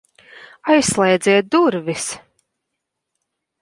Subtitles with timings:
[0.75, 2.09] Aizslēdziet durvis!